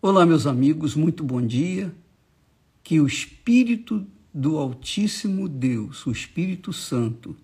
[0.00, 1.92] Olá, meus amigos, muito bom dia.
[2.84, 7.36] Que o Espírito do Altíssimo Deus, o Espírito Santo,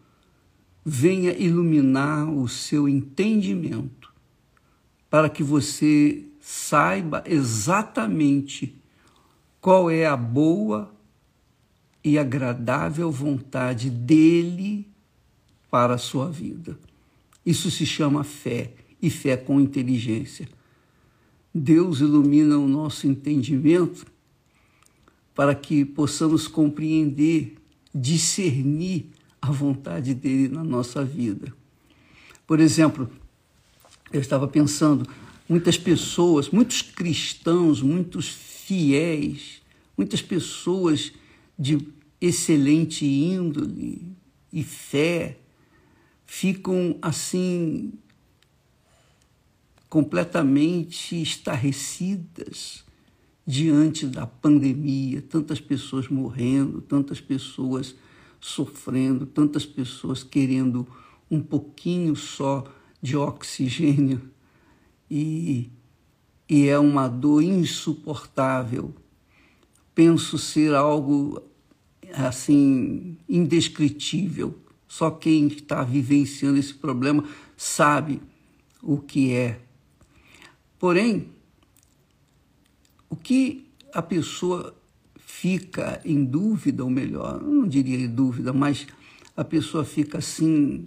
[0.85, 4.13] venha iluminar o seu entendimento,
[5.11, 8.81] para que você saiba exatamente
[9.61, 10.95] qual é a boa
[12.05, 14.87] e agradável vontade dele
[15.69, 16.79] para a sua vida.
[17.45, 18.71] Isso se chama fé,
[19.03, 20.49] e fé com inteligência.
[21.55, 24.05] Deus ilumina o nosso entendimento
[25.35, 27.57] para que possamos compreender,
[27.95, 29.07] discernir
[29.41, 31.55] a vontade dele na nossa vida.
[32.47, 33.09] Por exemplo,
[34.13, 35.09] eu estava pensando,
[35.49, 39.63] muitas pessoas, muitos cristãos, muitos fiéis,
[39.97, 41.13] muitas pessoas
[41.59, 41.79] de
[42.21, 44.03] excelente índole
[44.53, 45.39] e fé
[46.27, 47.93] ficam assim
[49.95, 52.85] completamente estarrecidas
[53.47, 57.95] diante da pandemia, tantas pessoas morrendo, tantas pessoas
[58.41, 60.85] sofrendo, tantas pessoas querendo
[61.31, 62.65] um pouquinho só
[63.01, 64.21] de oxigênio
[65.09, 65.71] e,
[66.49, 68.93] e é uma dor insuportável.
[69.95, 71.41] Penso ser algo
[72.13, 74.59] assim indescritível.
[74.89, 77.25] Só quem está vivenciando esse problema
[77.57, 78.21] sabe
[78.83, 79.61] o que é
[80.85, 81.31] Porém,
[83.09, 84.77] o que a pessoa
[85.17, 88.87] fica em dúvida, ou melhor, não diria em dúvida, mas
[89.35, 90.87] a pessoa fica assim,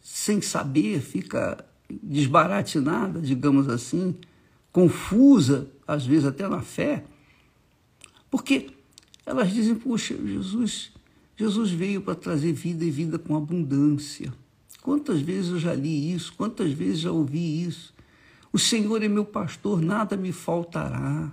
[0.00, 1.62] sem saber, fica
[2.02, 4.14] desbaratinada, digamos assim,
[4.72, 7.04] confusa, às vezes até na fé,
[8.30, 8.70] porque
[9.26, 10.90] elas dizem, poxa, Jesus,
[11.36, 14.32] Jesus veio para trazer vida e vida com abundância.
[14.80, 17.97] Quantas vezes eu já li isso, quantas vezes já ouvi isso.
[18.52, 21.30] O Senhor é meu pastor, nada me faltará.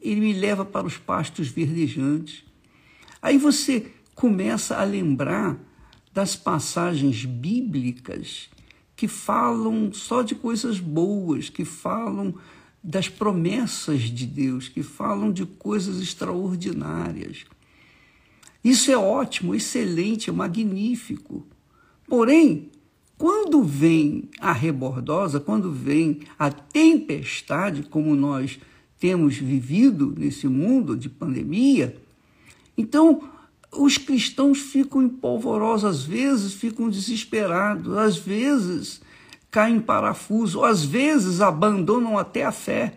[0.00, 2.44] Ele me leva para os pastos verdejantes.
[3.20, 5.56] Aí você começa a lembrar
[6.12, 8.48] das passagens bíblicas
[8.96, 12.34] que falam só de coisas boas, que falam
[12.82, 17.44] das promessas de Deus, que falam de coisas extraordinárias.
[18.64, 21.46] Isso é ótimo, excelente, magnífico.
[22.08, 22.70] Porém,
[23.18, 28.60] quando vem a rebordosa, quando vem a tempestade, como nós
[29.00, 32.00] temos vivido nesse mundo de pandemia,
[32.76, 33.28] então
[33.72, 39.00] os cristãos ficam empolvorosos, às vezes ficam desesperados, às vezes
[39.50, 42.94] caem em parafuso, às vezes abandonam até a fé.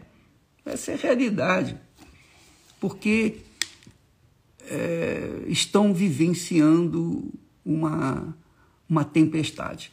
[0.64, 1.76] Essa é a realidade.
[2.80, 3.38] Porque
[4.70, 7.32] é, estão vivenciando
[7.66, 8.36] uma,
[8.88, 9.92] uma tempestade.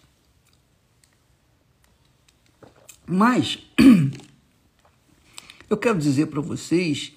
[3.09, 3.59] Mas
[5.71, 7.15] eu quero dizer para vocês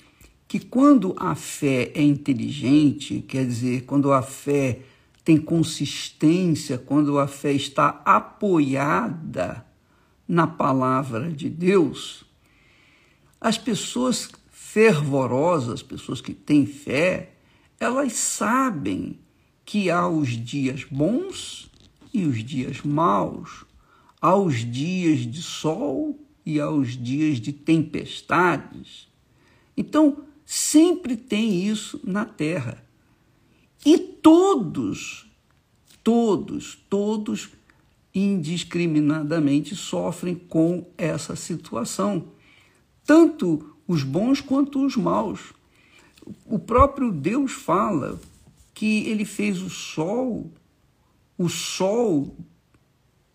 [0.47, 4.79] que quando a fé é inteligente, quer dizer, quando a fé
[5.23, 9.65] tem consistência, quando a fé está apoiada
[10.25, 12.23] na palavra de Deus,
[13.39, 17.33] as pessoas fervorosas, pessoas que têm fé,
[17.77, 19.19] elas sabem
[19.65, 21.69] que há os dias bons
[22.13, 23.65] e os dias maus,
[24.21, 29.07] aos dias de sol e aos dias de tempestades.
[29.75, 32.85] Então, sempre tem isso na terra.
[33.83, 35.25] E todos,
[36.03, 37.49] todos, todos
[38.13, 42.27] indiscriminadamente sofrem com essa situação.
[43.03, 45.53] Tanto os bons quanto os maus.
[46.45, 48.19] O próprio Deus fala
[48.73, 50.51] que ele fez o sol,
[51.37, 52.35] o sol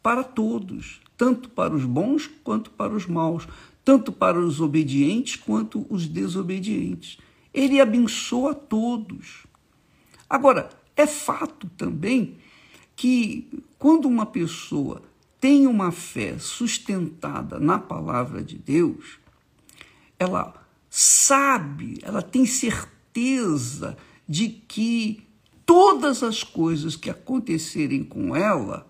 [0.07, 3.49] para todos, tanto para os bons quanto para os maus,
[3.85, 7.19] tanto para os obedientes quanto os desobedientes.
[7.53, 9.49] Ele abençoa todos.
[10.31, 12.37] Agora, é fato também
[12.95, 13.49] que
[13.81, 15.03] quando uma pessoa
[15.41, 19.19] tem uma fé sustentada na palavra de Deus,
[20.21, 20.55] ela
[20.89, 23.97] sabe, ela tem certeza
[24.29, 25.27] de que
[25.67, 28.87] todas as coisas que acontecerem com ela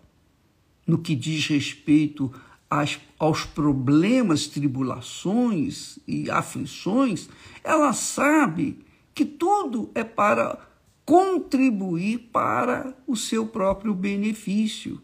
[0.86, 2.32] no que diz respeito
[2.70, 7.28] às, aos problemas, tribulações e aflições,
[7.64, 8.78] ela sabe
[9.14, 10.58] que tudo é para
[11.04, 15.00] contribuir para o seu próprio benefício.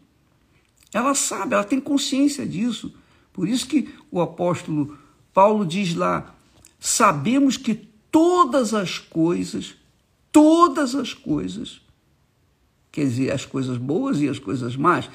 [0.93, 2.93] Ela sabe, ela tem consciência disso.
[3.31, 4.97] Por isso que o apóstolo
[5.33, 6.35] Paulo diz lá:
[6.79, 7.73] sabemos que
[8.11, 9.75] todas as coisas,
[10.31, 11.81] todas as coisas,
[12.91, 15.09] quer dizer, as coisas boas e as coisas más,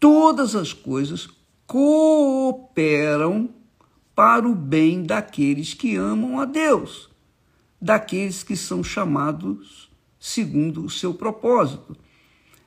[0.00, 1.28] todas as coisas
[1.66, 3.50] cooperam
[4.14, 7.08] para o bem daqueles que amam a Deus,
[7.80, 11.96] daqueles que são chamados segundo o seu propósito.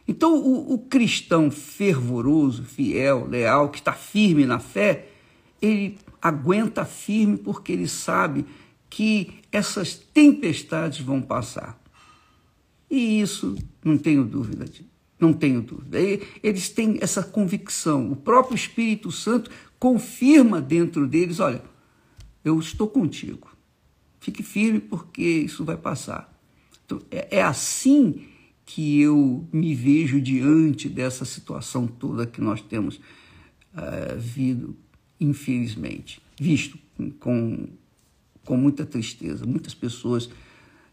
[0.07, 5.09] Então, o, o cristão fervoroso, fiel, leal, que está firme na fé,
[5.61, 8.45] ele aguenta firme porque ele sabe
[8.89, 11.81] que essas tempestades vão passar.
[12.89, 14.85] E isso não tenho dúvida de,
[15.21, 15.99] não tenho dúvida.
[16.41, 18.11] Eles têm essa convicção.
[18.11, 21.61] O próprio Espírito Santo confirma dentro deles, olha,
[22.43, 23.49] eu estou contigo.
[24.19, 26.31] Fique firme porque isso vai passar.
[26.85, 28.27] Então, é, é assim
[28.65, 34.75] que eu me vejo diante dessa situação toda que nós temos uh, vindo,
[35.19, 36.77] infelizmente, visto
[37.19, 37.67] com,
[38.45, 39.45] com muita tristeza.
[39.45, 40.29] Muitas pessoas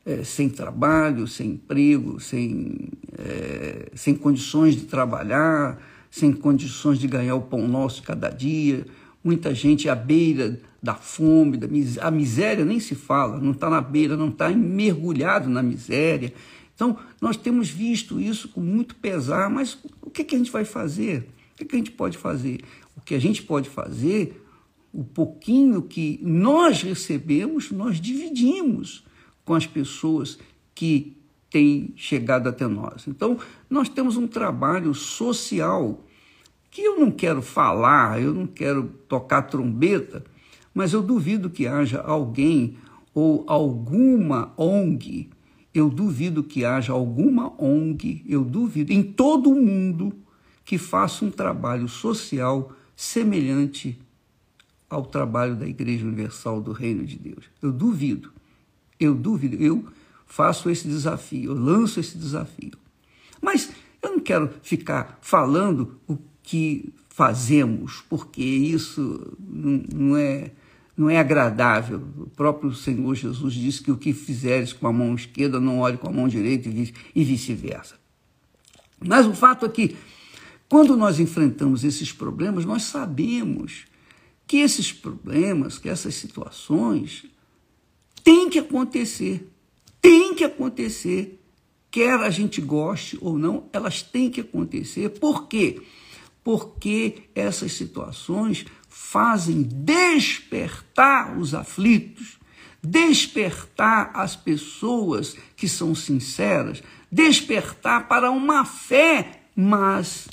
[0.09, 5.79] uh, sem trabalho, sem emprego, sem, uh, sem condições de trabalhar,
[6.11, 8.87] sem condições de ganhar o pão nosso cada dia.
[9.23, 12.09] Muita gente à beira da fome, da miséria.
[12.09, 16.33] A miséria nem se fala, não está na beira, não está mergulhado na miséria
[16.79, 20.65] então, nós temos visto isso com muito pesar, mas o que, que a gente vai
[20.65, 21.29] fazer?
[21.53, 22.61] O que, que a gente pode fazer?
[22.97, 24.47] O que a gente pode fazer,
[24.93, 29.05] o pouquinho que nós recebemos, nós dividimos
[29.49, 30.39] com as pessoas
[30.75, 31.17] que
[31.50, 33.09] têm chegado até nós.
[33.09, 33.39] Então,
[33.71, 36.05] nós temos um trabalho social
[36.71, 40.23] que eu não quero falar, eu não quero tocar trombeta,
[40.75, 42.77] mas eu duvido que haja alguém
[43.15, 45.31] ou alguma ONG
[45.79, 50.12] eu duvido que haja alguma ONG, eu duvido, em todo o mundo,
[50.65, 53.99] que faça um trabalho social semelhante
[54.91, 57.45] ao trabalho da Igreja Universal do Reino de Deus.
[57.62, 58.33] Eu duvido,
[58.99, 59.85] eu duvido, eu
[60.27, 62.73] faço esse desafio, eu lanço esse desafio.
[63.41, 63.71] Mas
[64.03, 70.53] eu não quero ficar falando o que fazemos, porque isso não é
[70.99, 72.03] não é agradável.
[72.17, 75.97] O próprio Senhor Jesus disse que o que fizeres com a mão esquerda, não olhe
[75.97, 77.95] com a mão direita e vice-versa.
[78.99, 79.97] Mas o fato é que,
[80.69, 83.85] quando nós enfrentamos esses problemas, nós sabemos
[84.45, 87.27] que esses problemas, que essas situações,
[88.19, 89.49] têm que acontecer.
[90.00, 91.41] Tem que acontecer.
[91.91, 95.09] Quer a gente goste ou não, elas têm que acontecer.
[95.11, 95.81] Por quê?
[96.44, 102.38] Porque essas situações fazem despertar os aflitos,
[102.82, 110.29] despertar as pessoas que são sinceras, despertar para uma fé, mas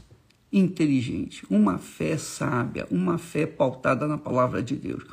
[0.52, 5.04] inteligente, uma fé sábia, uma fé pautada na palavra de Deus,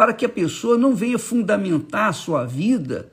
[0.00, 3.12] para que a pessoa não venha fundamentar a sua vida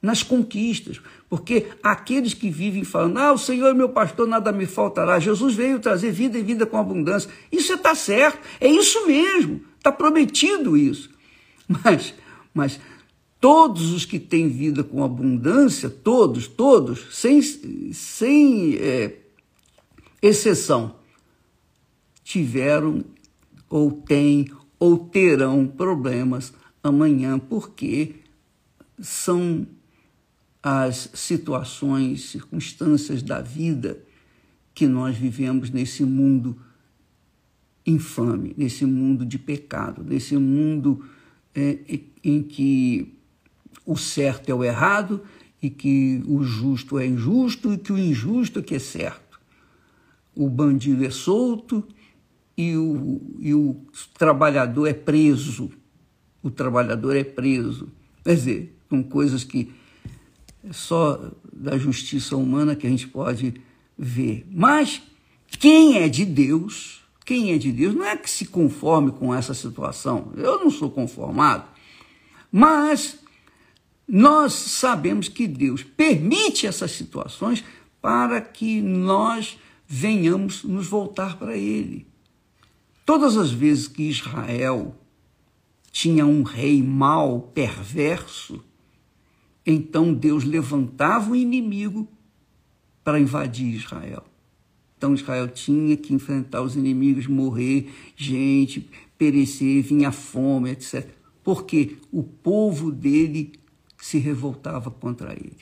[0.00, 0.98] nas conquistas,
[1.28, 5.54] porque aqueles que vivem falando, ah, o Senhor é meu pastor, nada me faltará, Jesus
[5.54, 10.78] veio trazer vida e vida com abundância, isso está certo, é isso mesmo, está prometido
[10.78, 11.10] isso.
[11.68, 12.14] Mas,
[12.54, 12.80] mas
[13.38, 17.42] todos os que têm vida com abundância, todos, todos, sem,
[17.92, 19.18] sem é,
[20.22, 20.96] exceção,
[22.22, 23.04] tiveram
[23.68, 24.48] ou têm
[24.84, 26.52] ou terão problemas
[26.82, 28.16] amanhã, porque
[29.00, 29.66] são
[30.62, 33.98] as situações, circunstâncias da vida
[34.74, 36.54] que nós vivemos nesse mundo
[37.86, 41.02] infame, nesse mundo de pecado, nesse mundo
[41.54, 41.78] é,
[42.22, 43.14] em que
[43.86, 45.22] o certo é o errado
[45.62, 49.40] e que o justo é injusto e que o injusto é que é certo.
[50.36, 51.82] O bandido é solto
[52.56, 53.76] e o, e o
[54.16, 55.70] trabalhador é preso.
[56.42, 57.88] O trabalhador é preso.
[58.22, 59.72] Quer dizer, são coisas que
[60.62, 63.54] é só da justiça humana que a gente pode
[63.98, 64.46] ver.
[64.50, 65.02] Mas
[65.58, 69.54] quem é de Deus, quem é de Deus, não é que se conforme com essa
[69.54, 70.32] situação.
[70.36, 71.64] Eu não sou conformado.
[72.50, 73.18] Mas
[74.06, 77.64] nós sabemos que Deus permite essas situações
[78.00, 82.06] para que nós venhamos nos voltar para Ele.
[83.04, 84.94] Todas as vezes que Israel
[85.92, 88.64] tinha um rei mau, perverso,
[89.66, 92.08] então Deus levantava o inimigo
[93.02, 94.24] para invadir Israel.
[94.96, 101.06] Então Israel tinha que enfrentar os inimigos, morrer, gente, perecer, vinha fome, etc.
[101.42, 103.52] Porque o povo dele
[103.98, 105.58] se revoltava contra ele.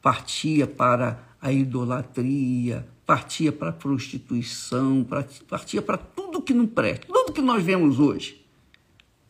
[0.00, 5.06] Partia para a idolatria, partia para a prostituição,
[5.48, 5.98] partia para
[6.36, 8.44] tudo que não presta, tudo que nós vemos hoje.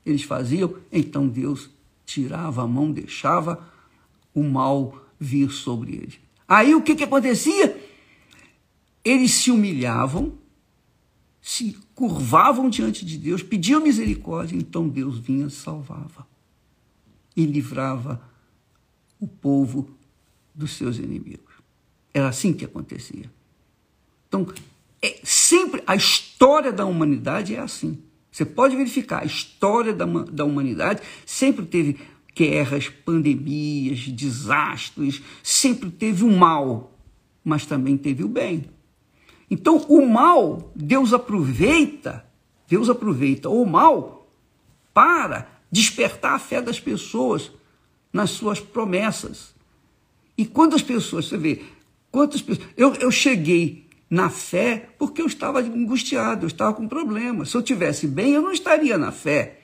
[0.05, 1.71] Eles faziam, então Deus
[2.05, 3.69] tirava a mão, deixava
[4.35, 6.19] o mal vir sobre eles.
[6.47, 7.81] Aí o que, que acontecia?
[9.05, 10.37] Eles se humilhavam,
[11.41, 16.27] se curvavam diante de Deus, pediam misericórdia, então Deus vinha e salvava
[17.37, 18.21] e livrava
[19.21, 19.91] o povo
[20.55, 21.55] dos seus inimigos.
[22.13, 23.31] Era assim que acontecia.
[24.29, 24.47] Então,
[25.03, 26.25] é sempre a história
[26.73, 28.02] da humanidade é assim.
[28.31, 31.99] Você pode verificar, a história da, da humanidade sempre teve
[32.35, 36.93] guerras, pandemias, desastres, sempre teve o mal,
[37.43, 38.66] mas também teve o bem.
[39.50, 42.26] Então, o mal, Deus aproveita,
[42.69, 44.28] Deus aproveita o mal
[44.93, 47.50] para despertar a fé das pessoas
[48.12, 49.55] nas suas promessas.
[50.37, 51.62] E quantas pessoas, você vê,
[52.11, 52.69] quantas pessoas.
[52.76, 57.51] Eu, eu cheguei na fé porque eu estava angustiado, eu estava com problemas.
[57.51, 59.61] Se eu tivesse bem, eu não estaria na fé.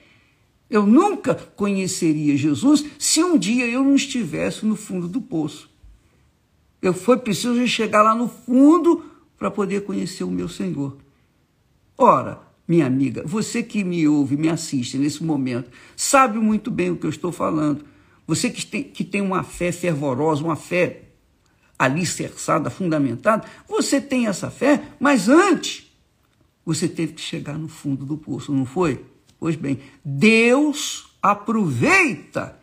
[0.69, 5.69] Eu nunca conheceria Jesus se um dia eu não estivesse no fundo do poço.
[6.81, 9.05] Eu foi preciso chegar lá no fundo
[9.37, 10.97] para poder conhecer o meu Senhor.
[11.97, 16.97] Ora, minha amiga, você que me ouve, me assiste nesse momento, sabe muito bem o
[16.97, 17.85] que eu estou falando.
[18.25, 21.02] Você que tem, que tem uma fé fervorosa, uma fé
[21.77, 25.91] alicerçada, fundamentada, você tem essa fé, mas antes
[26.65, 29.05] você teve que chegar no fundo do poço, não foi?
[29.39, 32.57] Pois bem, Deus aproveita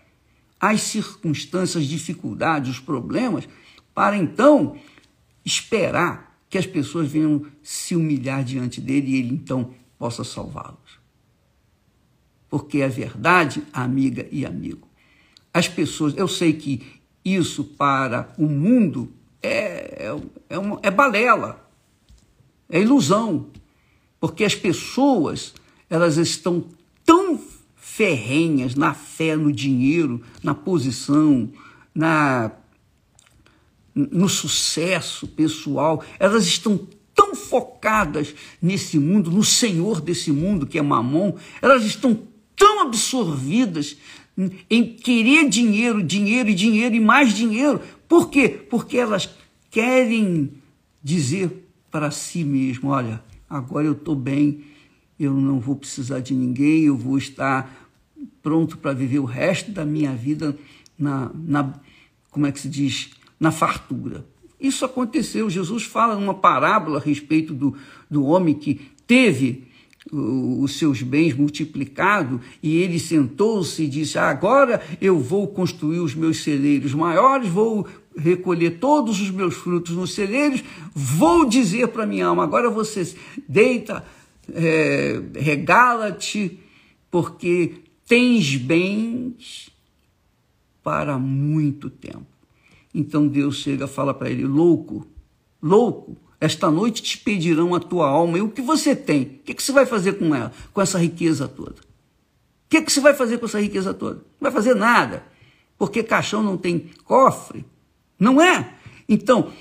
[0.58, 3.48] as circunstâncias, dificuldades, os problemas,
[3.94, 4.76] para então
[5.44, 10.98] esperar que as pessoas venham se humilhar diante dele e ele então possa salvá-los.
[12.48, 14.88] Porque é verdade, amiga e amigo.
[15.52, 19.12] As pessoas, eu sei que isso para o mundo
[19.42, 21.66] é, é, é, uma, é balela,
[22.68, 23.46] é ilusão,
[24.18, 25.54] porque as pessoas
[25.88, 26.64] elas estão
[27.04, 27.40] tão
[27.74, 31.50] ferrenhas na fé, no dinheiro, na posição,
[31.94, 32.52] na
[33.92, 40.82] no sucesso pessoal, elas estão tão focadas nesse mundo, no Senhor desse mundo, que é
[40.82, 42.18] Mamon, elas estão
[42.56, 43.96] tão absorvidas
[44.68, 47.80] em querer dinheiro, dinheiro e dinheiro e mais dinheiro.
[48.08, 48.48] Por quê?
[48.48, 49.28] Porque elas
[49.70, 50.52] querem
[51.02, 54.64] dizer para si mesmo: olha, agora eu estou bem,
[55.18, 57.88] eu não vou precisar de ninguém, eu vou estar
[58.42, 60.56] pronto para viver o resto da minha vida
[60.98, 61.74] na, na
[62.30, 64.24] como é que se diz, na fartura.
[64.60, 65.48] Isso aconteceu.
[65.48, 67.76] Jesus fala numa parábola a respeito do,
[68.10, 69.69] do homem que teve
[70.10, 76.42] os seus bens multiplicados e ele sentou-se e disse: Agora eu vou construir os meus
[76.42, 80.62] celeiros maiores, vou recolher todos os meus frutos nos celeiros,
[80.94, 83.14] vou dizer para minha alma: agora você
[83.48, 84.04] deita,
[84.52, 86.58] é, regala-te,
[87.10, 87.74] porque
[88.06, 89.70] tens bens
[90.82, 92.26] para muito tempo.
[92.94, 95.06] Então Deus chega e fala para ele: louco,
[95.62, 99.22] louco, esta noite te pedirão a tua alma e o que você tem.
[99.22, 101.82] O que, que você vai fazer com ela, com essa riqueza toda?
[101.82, 104.16] O que, que você vai fazer com essa riqueza toda?
[104.40, 105.24] Não vai fazer nada,
[105.76, 107.64] porque caixão não tem cofre,
[108.18, 108.74] não é?
[109.06, 109.52] Então,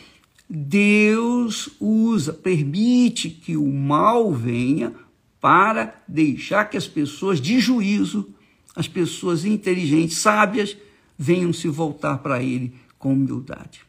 [0.49, 4.93] Deus usa, permite que o mal venha
[5.41, 8.29] para deixar que as pessoas de juízo,
[8.75, 10.77] as pessoas inteligentes, sábias,
[11.17, 13.81] venham se voltar para Ele com humildade.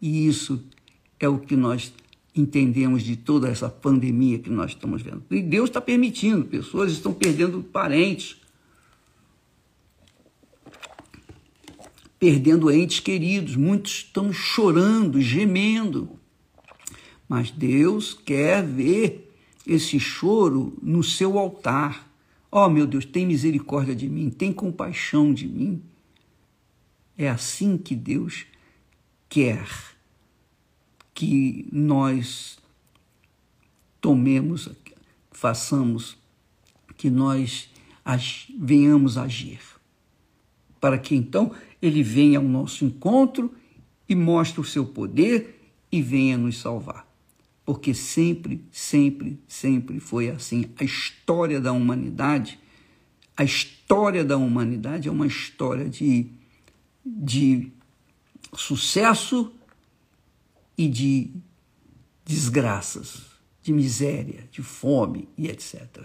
[0.00, 0.62] E isso
[1.18, 1.92] é o que nós
[2.34, 5.22] entendemos de toda essa pandemia que nós estamos vendo.
[5.30, 8.36] E Deus está permitindo, pessoas estão perdendo parentes,
[12.18, 16.18] perdendo entes queridos, muitos estão chorando, gemendo.
[17.28, 19.32] Mas Deus quer ver
[19.66, 22.10] esse choro no seu altar.
[22.50, 25.82] Ó oh, meu Deus, tem misericórdia de mim, tem compaixão de mim.
[27.16, 28.46] É assim que Deus
[29.28, 29.93] quer
[31.14, 32.58] que nós
[34.00, 34.68] tomemos,
[35.30, 36.16] façamos,
[36.96, 37.68] que nós
[38.58, 39.60] venhamos agir.
[40.80, 43.54] Para que então ele venha ao nosso encontro
[44.08, 47.06] e mostre o seu poder e venha nos salvar.
[47.64, 50.66] Porque sempre, sempre, sempre foi assim.
[50.78, 52.58] A história da humanidade,
[53.34, 56.28] a história da humanidade é uma história de
[57.04, 57.70] de
[58.54, 59.52] sucesso
[60.76, 61.30] e de
[62.24, 63.22] desgraças,
[63.62, 66.04] de miséria, de fome e etc.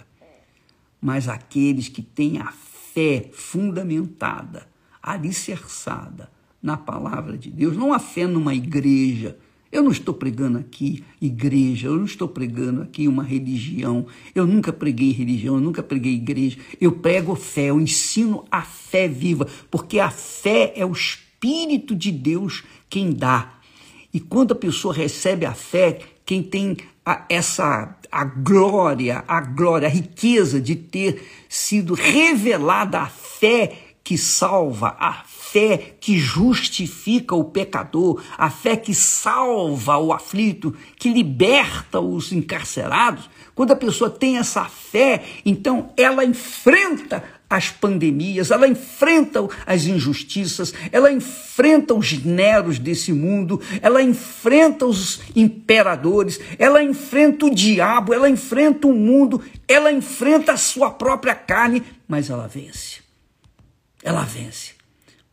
[1.02, 4.68] Mas aqueles que têm a fé fundamentada,
[5.02, 6.30] alicerçada
[6.62, 9.38] na palavra de Deus, não a fé numa igreja.
[9.72, 14.08] Eu não estou pregando aqui igreja, eu não estou pregando aqui uma religião.
[14.34, 16.58] Eu nunca preguei religião, eu nunca preguei igreja.
[16.82, 22.12] Eu prego fé, eu ensino a fé viva, porque a fé é o Espírito de
[22.12, 23.59] Deus quem dá.
[24.14, 29.88] E quando a pessoa recebe a fé, quem tem a, essa a glória, a glória,
[29.88, 37.44] a riqueza de ter sido revelada a fé que salva, a fé que justifica o
[37.44, 43.30] pecador, a fé que salva o aflito, que liberta os encarcerados.
[43.54, 50.74] Quando a pessoa tem essa fé, então ela enfrenta as pandemias, ela enfrenta as injustiças,
[50.92, 58.30] ela enfrenta os neros desse mundo, ela enfrenta os imperadores, ela enfrenta o diabo, ela
[58.30, 63.00] enfrenta o mundo, ela enfrenta a sua própria carne, mas ela vence.
[64.04, 64.74] Ela vence.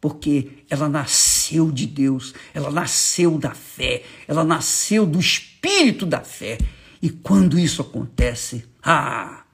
[0.01, 6.57] Porque ela nasceu de Deus, ela nasceu da fé, ela nasceu do espírito da fé.
[7.03, 9.46] E quando isso acontece, ah,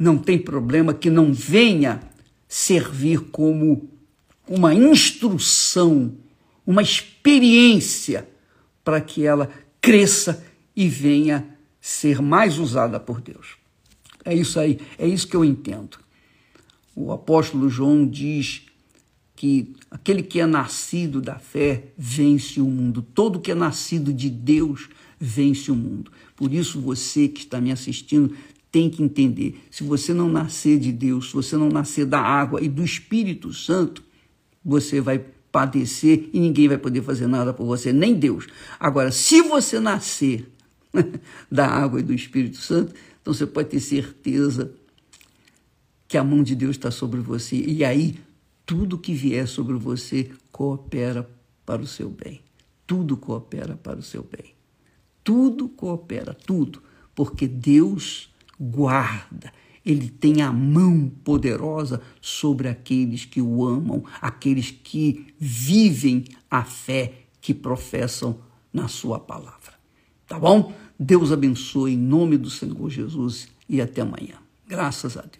[0.00, 2.00] não tem problema que não venha
[2.48, 3.90] servir como
[4.48, 6.14] uma instrução,
[6.66, 8.26] uma experiência
[8.82, 10.42] para que ela cresça
[10.74, 11.46] e venha
[11.82, 13.58] ser mais usada por Deus.
[14.24, 15.98] É isso aí, é isso que eu entendo.
[16.96, 18.62] O apóstolo João diz
[19.36, 23.02] que aquele que é nascido da fé vence o mundo.
[23.02, 24.88] Todo que é nascido de Deus
[25.18, 26.10] vence o mundo.
[26.34, 28.34] Por isso você que está me assistindo
[28.70, 32.62] tem que entender: se você não nascer de Deus, se você não nascer da água
[32.62, 34.02] e do Espírito Santo,
[34.64, 38.46] você vai padecer e ninguém vai poder fazer nada por você, nem Deus.
[38.78, 40.48] Agora, se você nascer
[41.50, 44.72] da água e do Espírito Santo, então você pode ter certeza
[46.06, 47.56] que a mão de Deus está sobre você.
[47.56, 48.18] E aí,
[48.66, 51.28] tudo que vier sobre você coopera
[51.64, 52.40] para o seu bem.
[52.86, 54.54] Tudo coopera para o seu bem.
[55.22, 56.82] Tudo coopera, tudo.
[57.14, 58.30] Porque Deus
[58.60, 59.52] guarda.
[59.84, 67.24] Ele tem a mão poderosa sobre aqueles que o amam, aqueles que vivem a fé
[67.40, 68.38] que professam
[68.72, 69.72] na sua palavra.
[70.26, 70.72] Tá bom?
[70.98, 74.36] Deus abençoe em nome do Senhor Jesus e até amanhã.
[74.68, 75.39] Graças a Deus.